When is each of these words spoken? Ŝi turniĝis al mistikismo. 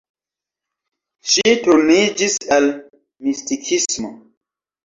Ŝi 1.33 1.53
turniĝis 1.67 2.39
al 2.57 2.67
mistikismo. 3.29 4.15